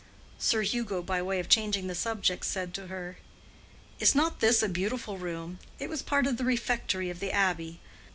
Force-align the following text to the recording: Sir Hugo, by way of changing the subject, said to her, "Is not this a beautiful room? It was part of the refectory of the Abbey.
Sir 0.39 0.63
Hugo, 0.63 1.03
by 1.03 1.21
way 1.21 1.39
of 1.39 1.47
changing 1.47 1.85
the 1.85 1.93
subject, 1.93 2.43
said 2.43 2.73
to 2.73 2.87
her, 2.87 3.19
"Is 3.99 4.15
not 4.15 4.39
this 4.39 4.63
a 4.63 4.67
beautiful 4.67 5.19
room? 5.19 5.59
It 5.77 5.89
was 5.89 6.01
part 6.01 6.25
of 6.25 6.37
the 6.37 6.43
refectory 6.43 7.11
of 7.11 7.19
the 7.19 7.31
Abbey. 7.31 7.79